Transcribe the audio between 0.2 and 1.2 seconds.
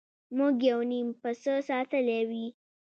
موږ یو نیم